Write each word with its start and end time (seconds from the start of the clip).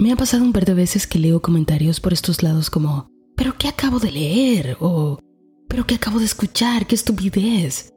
Me 0.00 0.12
ha 0.12 0.16
pasado 0.16 0.44
un 0.44 0.52
par 0.52 0.64
de 0.64 0.74
veces 0.74 1.08
que 1.08 1.18
leo 1.18 1.42
comentarios 1.42 1.98
por 1.98 2.12
estos 2.12 2.44
lados 2.44 2.70
como, 2.70 3.10
¿pero 3.34 3.56
qué 3.58 3.66
acabo 3.66 3.98
de 3.98 4.12
leer? 4.12 4.76
o 4.78 5.18
¿pero 5.66 5.86
qué 5.86 5.96
acabo 5.96 6.20
de 6.20 6.24
escuchar? 6.24 6.86
¡Qué 6.86 6.94
estupidez! 6.94 7.92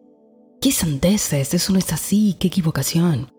¡Qué 0.59 0.71
sandeces! 0.71 1.53
Eso 1.53 1.73
no 1.73 1.77
es 1.77 1.93
así, 1.93 2.35
qué 2.39 2.47
equivocación. 2.47 3.31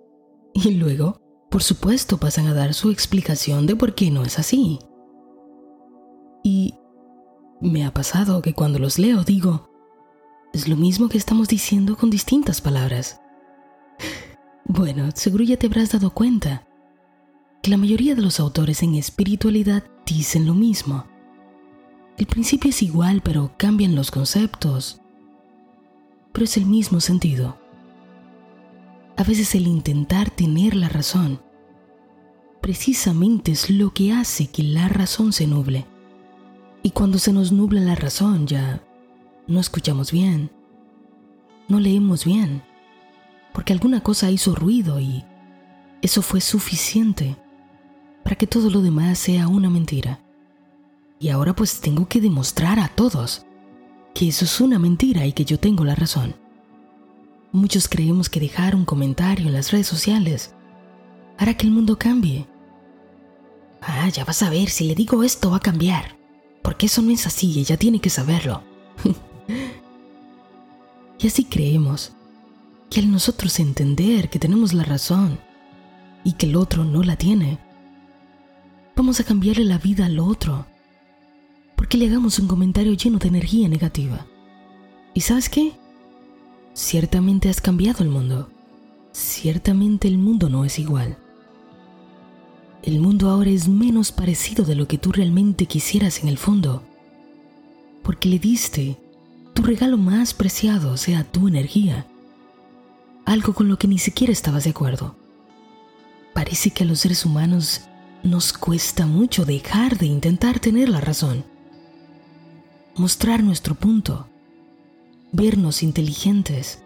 Y 0.54 0.74
luego, 0.74 1.20
por 1.50 1.64
supuesto, 1.64 2.18
pasan 2.18 2.46
a 2.46 2.54
dar 2.54 2.72
su 2.72 2.92
explicación 2.92 3.66
de 3.66 3.74
por 3.74 3.96
qué 3.96 4.12
no 4.12 4.22
es 4.22 4.38
así. 4.38 4.78
Y 6.44 6.74
me 7.60 7.84
ha 7.84 7.92
pasado 7.92 8.42
que 8.42 8.54
cuando 8.54 8.78
los 8.78 8.96
leo 8.96 9.24
digo, 9.24 9.70
es 10.52 10.68
lo 10.68 10.76
mismo 10.76 11.08
que 11.08 11.18
estamos 11.18 11.48
diciendo 11.48 11.96
con 11.96 12.10
distintas 12.10 12.60
palabras. 12.60 13.20
Bueno, 14.64 15.10
seguro 15.12 15.42
ya 15.42 15.56
te 15.56 15.66
habrás 15.66 15.90
dado 15.90 16.14
cuenta 16.14 16.64
que 17.62 17.70
la 17.70 17.76
mayoría 17.76 18.16
de 18.16 18.22
los 18.22 18.40
autores 18.40 18.82
en 18.82 18.96
espiritualidad 18.96 19.84
dicen 20.04 20.46
lo 20.46 20.54
mismo. 20.54 21.06
El 22.18 22.26
principio 22.26 22.70
es 22.70 22.82
igual, 22.82 23.22
pero 23.22 23.52
cambian 23.56 23.94
los 23.94 24.10
conceptos. 24.10 25.00
Pero 26.32 26.44
es 26.44 26.56
el 26.56 26.66
mismo 26.66 27.00
sentido. 27.00 27.56
A 29.16 29.22
veces 29.22 29.54
el 29.54 29.68
intentar 29.68 30.28
tener 30.30 30.74
la 30.74 30.88
razón 30.88 31.40
precisamente 32.60 33.52
es 33.52 33.70
lo 33.70 33.92
que 33.92 34.12
hace 34.12 34.48
que 34.48 34.62
la 34.62 34.88
razón 34.88 35.32
se 35.32 35.46
nuble. 35.46 35.86
Y 36.82 36.90
cuando 36.90 37.18
se 37.18 37.32
nos 37.32 37.52
nubla 37.52 37.80
la 37.80 37.94
razón 37.94 38.46
ya 38.46 38.82
no 39.46 39.60
escuchamos 39.60 40.10
bien, 40.10 40.50
no 41.68 41.78
leemos 41.78 42.24
bien, 42.24 42.62
porque 43.52 43.72
alguna 43.72 44.00
cosa 44.00 44.30
hizo 44.30 44.54
ruido 44.54 44.98
y 45.00 45.24
eso 46.02 46.22
fue 46.22 46.40
suficiente 46.40 47.36
para 48.22 48.36
que 48.36 48.46
todo 48.46 48.70
lo 48.70 48.80
demás 48.80 49.18
sea 49.18 49.48
una 49.48 49.70
mentira. 49.70 50.20
Y 51.18 51.28
ahora 51.28 51.54
pues 51.54 51.80
tengo 51.80 52.08
que 52.08 52.20
demostrar 52.20 52.78
a 52.78 52.88
todos 52.88 53.44
que 54.14 54.28
eso 54.28 54.44
es 54.44 54.60
una 54.60 54.78
mentira 54.78 55.26
y 55.26 55.32
que 55.32 55.44
yo 55.44 55.58
tengo 55.58 55.84
la 55.84 55.94
razón. 55.94 56.34
Muchos 57.52 57.88
creemos 57.88 58.28
que 58.28 58.40
dejar 58.40 58.74
un 58.74 58.84
comentario 58.84 59.46
en 59.46 59.52
las 59.52 59.70
redes 59.70 59.86
sociales 59.86 60.54
hará 61.38 61.54
que 61.54 61.66
el 61.66 61.72
mundo 61.72 61.98
cambie. 61.98 62.46
Ah, 63.80 64.08
ya 64.08 64.24
vas 64.24 64.42
a 64.42 64.50
ver, 64.50 64.70
si 64.70 64.86
le 64.86 64.94
digo 64.94 65.22
esto 65.22 65.50
va 65.50 65.58
a 65.58 65.60
cambiar. 65.60 66.16
Porque 66.62 66.86
eso 66.86 67.02
no 67.02 67.10
es 67.10 67.26
así, 67.26 67.58
ella 67.58 67.76
tiene 67.76 68.00
que 68.00 68.10
saberlo. 68.10 68.62
y 71.18 71.26
así 71.26 71.44
creemos 71.44 72.12
que 72.88 73.00
al 73.00 73.10
nosotros 73.10 73.58
entender 73.58 74.30
que 74.30 74.38
tenemos 74.38 74.72
la 74.72 74.84
razón 74.84 75.38
y 76.24 76.34
que 76.34 76.46
el 76.46 76.56
otro 76.56 76.84
no 76.84 77.02
la 77.02 77.16
tiene, 77.16 77.58
vamos 78.96 79.20
a 79.20 79.24
cambiarle 79.24 79.64
la 79.64 79.78
vida 79.78 80.06
al 80.06 80.18
otro 80.18 80.66
porque 81.82 81.98
le 81.98 82.06
hagamos 82.06 82.38
un 82.38 82.46
comentario 82.46 82.92
lleno 82.94 83.18
de 83.18 83.26
energía 83.26 83.68
negativa. 83.68 84.24
¿Y 85.14 85.20
sabes 85.22 85.48
qué? 85.48 85.72
Ciertamente 86.74 87.48
has 87.48 87.60
cambiado 87.60 88.04
el 88.04 88.08
mundo. 88.08 88.48
Ciertamente 89.10 90.06
el 90.06 90.16
mundo 90.16 90.48
no 90.48 90.64
es 90.64 90.78
igual. 90.78 91.18
El 92.84 93.00
mundo 93.00 93.30
ahora 93.30 93.50
es 93.50 93.66
menos 93.66 94.12
parecido 94.12 94.64
de 94.64 94.76
lo 94.76 94.86
que 94.86 94.96
tú 94.96 95.10
realmente 95.10 95.66
quisieras 95.66 96.22
en 96.22 96.28
el 96.28 96.38
fondo, 96.38 96.84
porque 98.04 98.28
le 98.28 98.38
diste 98.38 98.96
tu 99.52 99.62
regalo 99.62 99.96
más 99.96 100.34
preciado, 100.34 100.96
sea, 100.96 101.24
tu 101.24 101.48
energía, 101.48 102.06
algo 103.24 103.54
con 103.54 103.68
lo 103.68 103.76
que 103.76 103.88
ni 103.88 103.98
siquiera 103.98 104.32
estabas 104.32 104.62
de 104.62 104.70
acuerdo. 104.70 105.16
Parece 106.32 106.70
que 106.70 106.84
a 106.84 106.86
los 106.86 107.00
seres 107.00 107.26
humanos 107.26 107.82
nos 108.22 108.52
cuesta 108.52 109.06
mucho 109.06 109.44
dejar 109.44 109.98
de 109.98 110.06
intentar 110.06 110.60
tener 110.60 110.88
la 110.88 111.00
razón, 111.00 111.44
mostrar 112.96 113.42
nuestro 113.42 113.74
punto, 113.74 114.28
vernos 115.32 115.82
inteligentes, 115.82 116.82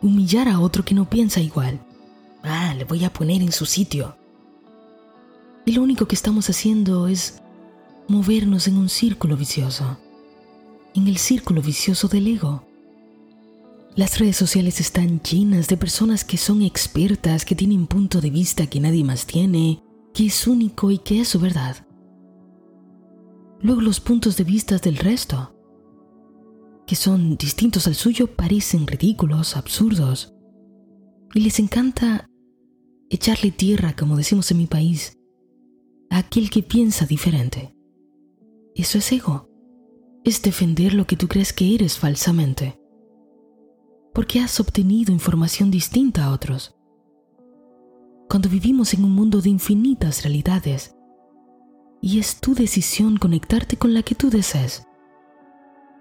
humillar 0.00 0.48
a 0.48 0.60
otro 0.60 0.84
que 0.84 0.94
no 0.94 1.10
piensa 1.10 1.40
igual. 1.40 1.80
Ah, 2.42 2.74
le 2.74 2.84
voy 2.84 3.04
a 3.04 3.12
poner 3.12 3.42
en 3.42 3.52
su 3.52 3.66
sitio. 3.66 4.16
Y 5.66 5.72
lo 5.72 5.82
único 5.82 6.06
que 6.06 6.14
estamos 6.14 6.48
haciendo 6.48 7.06
es 7.06 7.42
movernos 8.08 8.66
en 8.66 8.78
un 8.78 8.88
círculo 8.88 9.36
vicioso, 9.36 9.98
en 10.94 11.06
el 11.06 11.18
círculo 11.18 11.60
vicioso 11.60 12.08
del 12.08 12.26
ego. 12.28 12.64
Las 13.94 14.18
redes 14.18 14.36
sociales 14.36 14.80
están 14.80 15.20
llenas 15.20 15.68
de 15.68 15.76
personas 15.76 16.24
que 16.24 16.38
son 16.38 16.62
expertas, 16.62 17.44
que 17.44 17.54
tienen 17.54 17.86
punto 17.86 18.20
de 18.20 18.30
vista 18.30 18.66
que 18.68 18.80
nadie 18.80 19.04
más 19.04 19.26
tiene, 19.26 19.82
que 20.14 20.26
es 20.26 20.46
único 20.46 20.90
y 20.90 20.98
que 20.98 21.20
es 21.20 21.28
su 21.28 21.38
verdad. 21.38 21.86
Luego 23.60 23.80
los 23.80 24.00
puntos 24.00 24.36
de 24.36 24.44
vista 24.44 24.78
del 24.78 24.96
resto, 24.96 25.54
que 26.86 26.96
son 26.96 27.36
distintos 27.36 27.86
al 27.86 27.94
suyo, 27.94 28.26
parecen 28.26 28.86
ridículos, 28.86 29.56
absurdos, 29.56 30.34
y 31.34 31.40
les 31.40 31.58
encanta 31.58 32.26
echarle 33.10 33.50
tierra, 33.50 33.94
como 33.94 34.16
decimos 34.16 34.50
en 34.50 34.58
mi 34.58 34.66
país, 34.66 35.18
a 36.10 36.18
aquel 36.18 36.50
que 36.50 36.62
piensa 36.62 37.06
diferente. 37.06 37.74
Eso 38.74 38.98
es 38.98 39.12
ego, 39.12 39.48
es 40.24 40.42
defender 40.42 40.94
lo 40.94 41.06
que 41.06 41.16
tú 41.16 41.28
crees 41.28 41.52
que 41.52 41.74
eres 41.74 41.98
falsamente 41.98 42.80
porque 44.14 44.40
has 44.40 44.58
obtenido 44.60 45.12
información 45.12 45.70
distinta 45.70 46.24
a 46.24 46.32
otros. 46.32 46.74
Cuando 48.30 48.48
vivimos 48.48 48.94
en 48.94 49.02
un 49.02 49.10
mundo 49.10 49.40
de 49.40 49.50
infinitas 49.50 50.22
realidades, 50.22 50.94
y 52.00 52.20
es 52.20 52.40
tu 52.40 52.54
decisión 52.54 53.16
conectarte 53.16 53.76
con 53.76 53.92
la 53.92 54.04
que 54.04 54.14
tú 54.14 54.30
desees. 54.30 54.86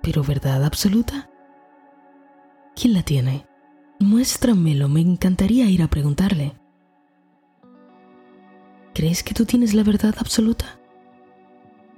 Pero 0.04 0.24
verdad 0.24 0.64
absoluta, 0.64 1.28
¿quién 2.76 2.94
la 2.94 3.02
tiene? 3.02 3.48
Muéstramelo, 4.00 4.88
me 4.90 5.02
encantaría 5.02 5.72
ir 5.72 5.82
a 5.82 5.88
preguntarle. 5.88 6.54
¿Crees 8.94 9.24
que 9.24 9.34
tú 9.34 9.46
tienes 9.46 9.74
la 9.74 9.82
verdad 9.82 10.14
absoluta? 10.20 10.80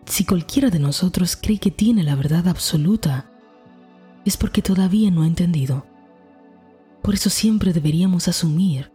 Si 0.06 0.24
cualquiera 0.24 0.70
de 0.70 0.80
nosotros 0.80 1.36
cree 1.36 1.58
que 1.58 1.72
tiene 1.72 2.04
la 2.04 2.16
verdad 2.16 2.48
absoluta, 2.48 3.30
es 4.24 4.38
porque 4.38 4.62
todavía 4.62 5.12
no 5.12 5.24
ha 5.24 5.28
entendido. 5.28 5.86
Por 7.02 7.16
eso 7.16 7.30
siempre 7.30 7.74
deberíamos 7.74 8.30
asumir 8.30 8.94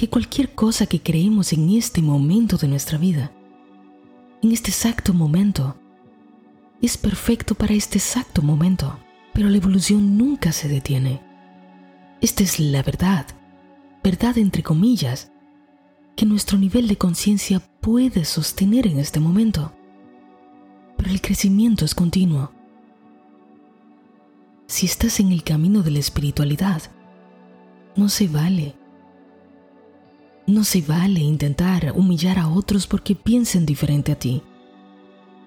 que 0.00 0.08
cualquier 0.08 0.54
cosa 0.54 0.86
que 0.86 1.02
creemos 1.02 1.52
en 1.52 1.68
este 1.68 2.00
momento 2.00 2.56
de 2.56 2.68
nuestra 2.68 2.96
vida, 2.96 3.32
en 4.40 4.50
este 4.50 4.70
exacto 4.70 5.12
momento, 5.12 5.76
es 6.80 6.96
perfecto 6.96 7.54
para 7.54 7.74
este 7.74 7.98
exacto 7.98 8.40
momento, 8.40 8.98
pero 9.34 9.50
la 9.50 9.58
evolución 9.58 10.16
nunca 10.16 10.52
se 10.52 10.68
detiene. 10.68 11.20
Esta 12.22 12.42
es 12.42 12.58
la 12.58 12.82
verdad, 12.82 13.26
verdad 14.02 14.38
entre 14.38 14.62
comillas, 14.62 15.32
que 16.16 16.24
nuestro 16.24 16.56
nivel 16.56 16.88
de 16.88 16.96
conciencia 16.96 17.60
puede 17.82 18.24
sostener 18.24 18.86
en 18.86 19.00
este 19.00 19.20
momento. 19.20 19.70
Pero 20.96 21.10
el 21.10 21.20
crecimiento 21.20 21.84
es 21.84 21.94
continuo. 21.94 22.52
Si 24.66 24.86
estás 24.86 25.20
en 25.20 25.30
el 25.30 25.44
camino 25.44 25.82
de 25.82 25.90
la 25.90 25.98
espiritualidad, 25.98 26.80
no 27.96 28.08
se 28.08 28.28
vale. 28.28 28.79
No 30.46 30.64
se 30.64 30.82
vale 30.82 31.20
intentar 31.20 31.92
humillar 31.94 32.38
a 32.38 32.48
otros 32.48 32.86
porque 32.86 33.14
piensen 33.14 33.66
diferente 33.66 34.12
a 34.12 34.18
ti. 34.18 34.42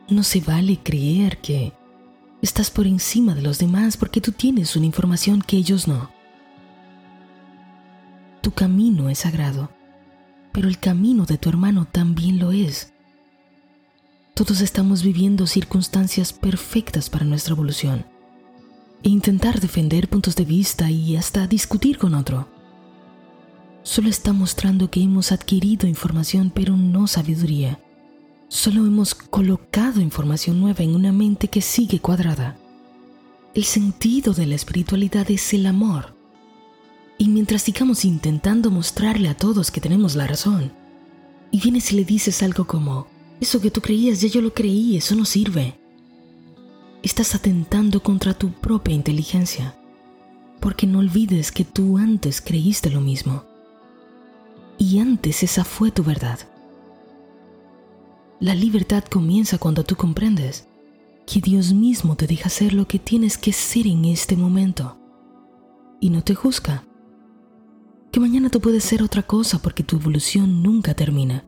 No 0.09 0.23
se 0.23 0.39
vale 0.41 0.79
creer 0.81 1.39
que 1.39 1.73
estás 2.41 2.69
por 2.69 2.87
encima 2.87 3.35
de 3.35 3.41
los 3.41 3.59
demás 3.59 3.97
porque 3.97 4.21
tú 4.21 4.31
tienes 4.31 4.75
una 4.75 4.85
información 4.85 5.41
que 5.41 5.57
ellos 5.57 5.87
no. 5.87 6.11
Tu 8.41 8.51
camino 8.51 9.09
es 9.09 9.19
sagrado, 9.19 9.71
pero 10.51 10.67
el 10.67 10.77
camino 10.77 11.25
de 11.25 11.37
tu 11.37 11.49
hermano 11.49 11.85
también 11.85 12.39
lo 12.39 12.51
es. 12.51 12.93
Todos 14.33 14.61
estamos 14.61 15.03
viviendo 15.03 15.47
circunstancias 15.47 16.33
perfectas 16.33 17.09
para 17.09 17.23
nuestra 17.23 17.53
evolución 17.53 18.05
e 19.03 19.09
intentar 19.09 19.59
defender 19.59 20.09
puntos 20.09 20.35
de 20.35 20.45
vista 20.45 20.89
y 20.89 21.15
hasta 21.15 21.45
discutir 21.47 21.97
con 21.97 22.15
otro. 22.15 22.47
Solo 23.83 24.09
está 24.09 24.33
mostrando 24.33 24.89
que 24.89 25.01
hemos 25.01 25.31
adquirido 25.31 25.87
información 25.87 26.51
pero 26.53 26.75
no 26.75 27.07
sabiduría. 27.07 27.79
Solo 28.47 28.85
hemos 28.85 29.13
colocado 29.13 30.01
información 30.01 30.59
nueva 30.59 30.83
en 30.83 30.95
una 30.95 31.11
mente 31.11 31.47
que 31.47 31.61
sigue 31.61 31.99
cuadrada. 31.99 32.57
El 33.53 33.63
sentido 33.63 34.33
de 34.33 34.45
la 34.45 34.55
espiritualidad 34.55 35.29
es 35.29 35.53
el 35.53 35.65
amor. 35.65 36.15
Y 37.17 37.27
mientras 37.27 37.61
sigamos 37.61 38.05
intentando 38.05 38.71
mostrarle 38.71 39.29
a 39.29 39.37
todos 39.37 39.69
que 39.69 39.81
tenemos 39.81 40.15
la 40.15 40.27
razón, 40.27 40.71
y 41.51 41.59
vienes 41.59 41.91
y 41.91 41.95
le 41.97 42.03
dices 42.03 42.41
algo 42.41 42.65
como, 42.65 43.07
eso 43.39 43.61
que 43.61 43.69
tú 43.69 43.81
creías 43.81 44.21
ya 44.21 44.27
yo 44.27 44.41
lo 44.41 44.53
creí, 44.53 44.97
eso 44.97 45.13
no 45.15 45.25
sirve 45.25 45.75
estás 47.03 47.35
atentando 47.35 48.01
contra 48.01 48.33
tu 48.33 48.51
propia 48.53 48.95
inteligencia, 48.95 49.75
porque 50.61 50.87
no 50.87 50.99
olvides 50.99 51.51
que 51.51 51.65
tú 51.65 51.97
antes 51.97 52.41
creíste 52.41 52.89
lo 52.89 53.01
mismo. 53.01 53.43
Y 54.83 54.99
antes 54.99 55.43
esa 55.43 55.63
fue 55.63 55.91
tu 55.91 56.03
verdad. 56.03 56.39
La 58.41 58.53
libertad 58.53 59.05
comienza 59.05 59.57
cuando 59.57 59.85
tú 59.85 59.95
comprendes 59.95 60.67
que 61.25 61.39
Dios 61.39 61.71
mismo 61.71 62.17
te 62.17 62.27
deja 62.27 62.49
ser 62.49 62.73
lo 62.73 62.85
que 62.85 62.99
tienes 62.99 63.37
que 63.37 63.53
ser 63.53 63.87
en 63.87 64.03
este 64.03 64.35
momento 64.35 64.99
y 66.01 66.09
no 66.09 66.21
te 66.21 66.35
juzga. 66.35 66.85
Que 68.11 68.19
mañana 68.19 68.49
tú 68.49 68.59
puedes 68.59 68.83
ser 68.83 69.03
otra 69.03 69.23
cosa 69.23 69.59
porque 69.59 69.83
tu 69.83 69.95
evolución 69.95 70.61
nunca 70.61 70.93
termina 70.93 71.47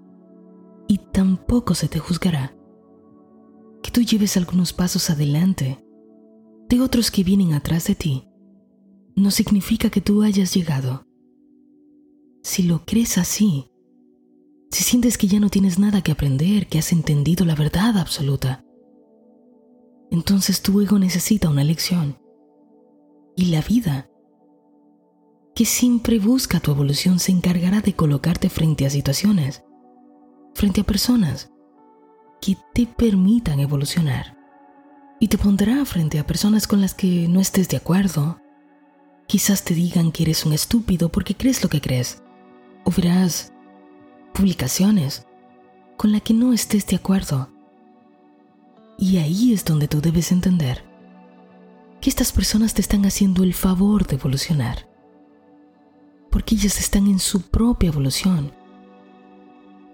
y 0.87 0.99
tampoco 0.99 1.75
se 1.75 1.89
te 1.89 1.99
juzgará. 1.99 2.55
Que 3.83 3.91
tú 3.91 3.99
lleves 3.99 4.37
algunos 4.37 4.71
pasos 4.71 5.09
adelante 5.09 5.85
de 6.69 6.79
otros 6.79 7.11
que 7.11 7.25
vienen 7.25 7.53
atrás 7.53 7.85
de 7.87 7.95
ti 7.95 8.29
no 9.17 9.29
significa 9.29 9.89
que 9.89 9.99
tú 9.99 10.23
hayas 10.23 10.53
llegado. 10.53 11.05
Si 12.45 12.61
lo 12.61 12.85
crees 12.85 13.17
así, 13.17 13.71
si 14.69 14.83
sientes 14.83 15.17
que 15.17 15.25
ya 15.25 15.39
no 15.39 15.49
tienes 15.49 15.79
nada 15.79 16.03
que 16.03 16.11
aprender, 16.11 16.67
que 16.67 16.77
has 16.77 16.91
entendido 16.91 17.43
la 17.43 17.55
verdad 17.55 17.97
absoluta, 17.97 18.63
entonces 20.11 20.61
tu 20.61 20.79
ego 20.79 20.99
necesita 20.99 21.49
una 21.49 21.63
lección. 21.63 22.19
Y 23.35 23.45
la 23.45 23.61
vida, 23.61 24.11
que 25.55 25.65
siempre 25.65 26.19
busca 26.19 26.59
tu 26.59 26.69
evolución, 26.69 27.17
se 27.17 27.31
encargará 27.31 27.81
de 27.81 27.93
colocarte 27.93 28.47
frente 28.49 28.85
a 28.85 28.91
situaciones, 28.91 29.63
frente 30.53 30.81
a 30.81 30.83
personas 30.83 31.49
que 32.41 32.59
te 32.75 32.85
permitan 32.85 33.59
evolucionar. 33.59 34.37
Y 35.19 35.29
te 35.29 35.39
pondrá 35.39 35.83
frente 35.83 36.19
a 36.19 36.27
personas 36.27 36.67
con 36.67 36.79
las 36.79 36.93
que 36.93 37.27
no 37.27 37.39
estés 37.39 37.69
de 37.69 37.77
acuerdo. 37.77 38.39
Quizás 39.25 39.63
te 39.63 39.73
digan 39.73 40.11
que 40.11 40.21
eres 40.21 40.45
un 40.45 40.53
estúpido 40.53 41.09
porque 41.09 41.33
crees 41.33 41.63
lo 41.63 41.69
que 41.69 41.81
crees. 41.81 42.21
O 42.85 42.91
verás 42.91 43.51
publicaciones 44.33 45.27
con 45.97 46.11
las 46.13 46.21
que 46.21 46.33
no 46.33 46.53
estés 46.53 46.87
de 46.87 46.95
acuerdo 46.95 47.49
y 48.97 49.17
ahí 49.17 49.53
es 49.53 49.65
donde 49.65 49.87
tú 49.87 50.01
debes 50.01 50.31
entender 50.31 50.83
que 51.99 52.09
estas 52.09 52.31
personas 52.31 52.73
te 52.73 52.81
están 52.81 53.05
haciendo 53.05 53.43
el 53.43 53.53
favor 53.53 54.05
de 54.05 54.15
evolucionar, 54.15 54.87
porque 56.29 56.55
ellas 56.55 56.79
están 56.79 57.07
en 57.07 57.19
su 57.19 57.41
propia 57.41 57.89
evolución 57.89 58.51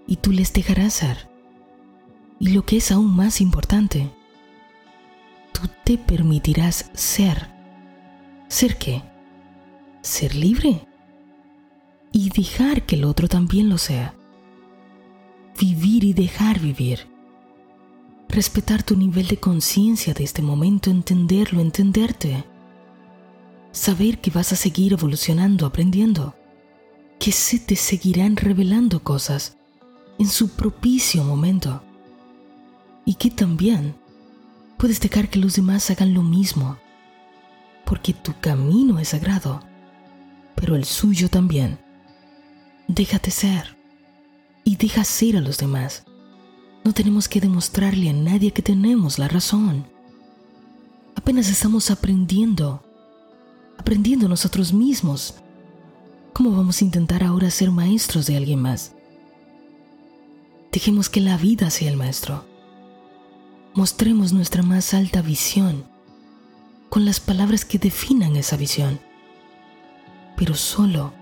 y 0.06 0.16
tú 0.16 0.30
les 0.30 0.52
dejarás 0.52 0.94
ser. 0.94 1.30
Y 2.38 2.48
lo 2.48 2.64
que 2.64 2.76
es 2.76 2.90
aún 2.90 3.14
más 3.14 3.40
importante, 3.40 4.10
tú 5.52 5.62
te 5.84 5.96
permitirás 5.96 6.90
ser. 6.92 7.48
¿Ser 8.48 8.76
qué? 8.78 9.02
Ser 10.02 10.34
libre 10.34 10.86
y 12.12 12.30
dejar 12.30 12.86
que 12.86 12.96
el 12.96 13.04
otro 13.04 13.28
también 13.28 13.68
lo 13.68 13.78
sea. 13.78 14.14
Vivir 15.58 16.04
y 16.04 16.12
dejar 16.12 16.60
vivir 16.60 17.12
respetar 18.32 18.82
tu 18.82 18.96
nivel 18.96 19.28
de 19.28 19.36
conciencia 19.36 20.14
de 20.14 20.24
este 20.24 20.40
momento, 20.40 20.90
entenderlo, 20.90 21.60
entenderte. 21.60 22.44
Saber 23.72 24.20
que 24.20 24.30
vas 24.30 24.52
a 24.52 24.56
seguir 24.56 24.94
evolucionando, 24.94 25.66
aprendiendo, 25.66 26.34
que 27.20 27.30
se 27.30 27.58
te 27.58 27.76
seguirán 27.76 28.36
revelando 28.36 29.02
cosas 29.02 29.58
en 30.18 30.28
su 30.28 30.48
propicio 30.48 31.22
momento 31.24 31.82
y 33.04 33.14
que 33.14 33.30
también 33.30 33.94
puedes 34.78 34.98
dejar 35.00 35.28
que 35.28 35.38
los 35.38 35.54
demás 35.56 35.90
hagan 35.90 36.14
lo 36.14 36.22
mismo, 36.22 36.78
porque 37.84 38.14
tu 38.14 38.32
camino 38.40 38.98
es 38.98 39.08
sagrado, 39.08 39.60
pero 40.54 40.74
el 40.74 40.84
suyo 40.84 41.28
también. 41.28 41.78
Déjate 42.88 43.30
ser 43.30 43.76
y 44.64 44.76
deja 44.76 45.04
ser 45.04 45.36
a 45.36 45.40
los 45.40 45.58
demás 45.58 46.04
no 46.84 46.92
tenemos 46.92 47.28
que 47.28 47.40
demostrarle 47.40 48.10
a 48.10 48.12
nadie 48.12 48.52
que 48.52 48.62
tenemos 48.62 49.18
la 49.18 49.28
razón. 49.28 49.86
Apenas 51.14 51.48
estamos 51.48 51.90
aprendiendo, 51.90 52.82
aprendiendo 53.78 54.28
nosotros 54.28 54.72
mismos. 54.72 55.34
¿Cómo 56.32 56.50
vamos 56.56 56.80
a 56.80 56.84
intentar 56.84 57.22
ahora 57.22 57.50
ser 57.50 57.70
maestros 57.70 58.26
de 58.26 58.36
alguien 58.36 58.60
más? 58.60 58.94
Dejemos 60.72 61.08
que 61.08 61.20
la 61.20 61.36
vida 61.36 61.70
sea 61.70 61.90
el 61.90 61.96
maestro. 61.96 62.44
Mostremos 63.74 64.32
nuestra 64.32 64.62
más 64.62 64.92
alta 64.92 65.22
visión 65.22 65.84
con 66.88 67.04
las 67.04 67.20
palabras 67.20 67.64
que 67.64 67.78
definan 67.78 68.36
esa 68.36 68.56
visión. 68.56 68.98
Pero 70.36 70.54
solo, 70.54 71.12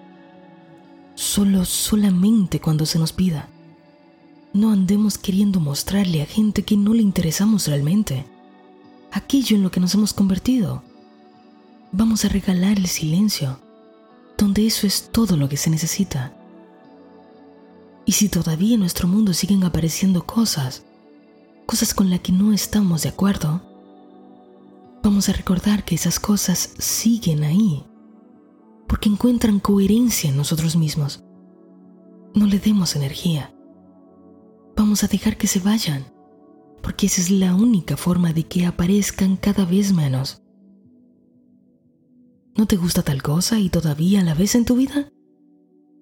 solo, 1.21 1.67
solamente 1.67 2.61
cuando 2.61 2.87
se 2.87 2.99
nos 2.99 3.13
pida. 3.13 3.51
No 4.55 4.73
andemos 4.73 5.19
queriendo 5.19 5.61
mostrarle 5.61 6.23
a 6.23 6.27
gente 6.27 6.63
que 6.63 6.79
no 6.79 6.95
le 6.95 7.03
interesamos 7.03 7.67
realmente 7.69 8.25
aquello 9.13 9.55
en 9.57 9.63
lo 9.63 9.71
que 9.71 9.81
nos 9.81 9.95
hemos 9.95 10.15
convertido. 10.15 10.83
Vamos 11.93 12.25
a 12.25 12.29
regalar 12.29 12.79
el 12.79 12.87
silencio, 12.87 13.61
donde 14.39 14.67
eso 14.67 14.87
es 14.87 15.11
todo 15.13 15.37
lo 15.37 15.49
que 15.49 15.59
se 15.59 15.69
necesita. 15.69 16.35
Y 18.07 18.13
si 18.13 18.31
todavía 18.31 18.75
en 18.75 18.81
nuestro 18.81 19.07
mundo 19.07 19.35
siguen 19.35 19.63
apareciendo 19.63 20.25
cosas, 20.25 20.85
cosas 21.67 21.93
con 21.93 22.09
las 22.09 22.21
que 22.21 22.33
no 22.33 22.55
estamos 22.55 23.03
de 23.03 23.11
acuerdo, 23.11 23.61
vamos 25.03 25.29
a 25.29 25.35
recordar 25.35 25.85
que 25.85 25.97
esas 25.97 26.19
cosas 26.19 26.71
siguen 26.79 27.45
ahí, 27.45 27.85
porque 28.91 29.09
encuentran 29.09 29.59
coherencia 29.59 30.29
en 30.29 30.37
nosotros 30.37 30.77
mismos. 30.77 31.25
No 32.35 32.45
le 32.45 32.59
demos 32.59 32.95
energía 32.95 33.55
vamos 34.81 35.05
a 35.05 35.09
dejar 35.09 35.37
que 35.37 35.47
se 35.47 35.61
vayan, 35.61 36.07
porque 36.83 37.05
esa 37.05 37.21
es 37.21 37.31
la 37.31 37.55
única 37.55 37.99
forma 37.99 38.33
de 38.33 38.45
que 38.45 38.65
aparezcan 38.65 39.37
cada 39.37 39.67
vez 39.67 39.93
menos. 39.93 40.43
¿No 42.57 42.67
te 42.67 42.77
gusta 42.77 43.03
tal 43.03 43.23
cosa 43.23 43.59
y 43.59 43.69
todavía 43.69 44.23
la 44.25 44.33
ves 44.33 44.55
en 44.55 44.65
tu 44.65 44.77
vida? 44.77 45.13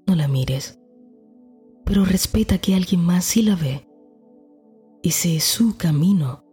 No 0.07 0.15
la 0.15 0.29
mires, 0.29 0.79
pero 1.85 2.05
respeta 2.05 2.59
que 2.59 2.77
alguien 2.77 3.05
más 3.05 3.25
sí 3.25 3.43
la 3.43 3.57
ve. 3.57 3.85
Ese 5.03 5.35
es 5.35 5.43
su 5.43 5.77
camino 5.77 6.45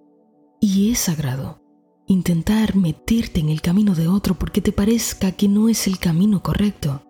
y 0.59 0.91
es 0.91 0.97
sagrado. 0.97 1.61
Intentar 2.07 2.75
meterte 2.75 3.39
en 3.39 3.49
el 3.49 3.61
camino 3.61 3.95
de 3.95 4.07
otro 4.07 4.35
porque 4.35 4.61
te 4.61 4.71
parezca 4.71 5.31
que 5.31 5.47
no 5.47 5.69
es 5.69 5.87
el 5.87 5.99
camino 5.99 6.43
correcto 6.43 7.01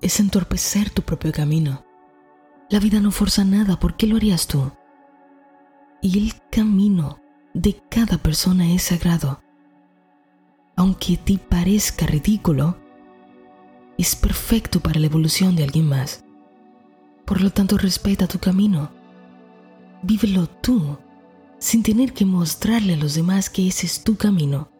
es 0.00 0.20
entorpecer 0.20 0.90
tu 0.90 1.02
propio 1.02 1.32
camino. 1.32 1.84
La 2.70 2.78
vida 2.78 3.00
no 3.00 3.10
forza 3.10 3.44
nada, 3.44 3.78
¿por 3.78 3.96
qué 3.96 4.06
lo 4.06 4.16
harías 4.16 4.46
tú? 4.46 4.70
Y 6.00 6.18
el 6.18 6.34
camino 6.50 7.20
de 7.52 7.82
cada 7.90 8.18
persona 8.18 8.72
es 8.72 8.84
sagrado. 8.84 9.40
Aunque 10.76 11.16
ti 11.16 11.38
parezca 11.38 12.06
ridículo, 12.06 12.78
es 13.98 14.16
perfecto 14.16 14.80
para 14.80 14.98
la 14.98 15.06
evolución 15.06 15.56
de 15.56 15.64
alguien 15.64 15.86
más. 15.86 16.24
Por 17.26 17.42
lo 17.42 17.50
tanto, 17.50 17.76
respeta 17.76 18.26
tu 18.26 18.38
camino. 18.38 18.90
Vívelo 20.02 20.46
tú, 20.46 20.96
sin 21.60 21.84
tener 21.84 22.12
que 22.12 22.24
mostrarle 22.24 22.94
a 22.94 22.96
los 22.96 23.14
demás 23.14 23.48
que 23.48 23.68
ese 23.68 23.86
es 23.86 24.02
tu 24.02 24.16
camino, 24.16 24.72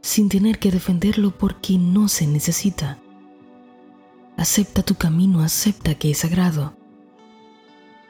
sin 0.00 0.30
tener 0.30 0.58
que 0.58 0.70
defenderlo 0.70 1.36
porque 1.36 1.76
no 1.76 2.08
se 2.08 2.26
necesita. 2.26 2.98
Acepta 4.38 4.82
tu 4.82 4.94
camino, 4.94 5.42
acepta 5.42 5.94
que 5.96 6.12
es 6.12 6.18
sagrado 6.18 6.74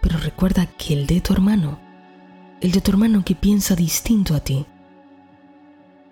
pero 0.02 0.19
recuerda 0.19 0.66
que 0.66 0.92
el 0.92 1.07
de 1.07 1.21
tu 1.21 1.33
hermano, 1.33 1.78
el 2.61 2.73
de 2.73 2.81
tu 2.81 2.90
hermano 2.90 3.25
que 3.25 3.37
piensa 3.37 3.76
distinto 3.76 4.35
a 4.35 4.40
ti, 4.40 4.66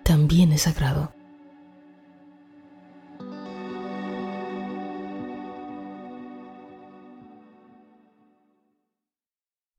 también 0.01 0.53
es 0.53 0.63
sagrado. 0.63 1.13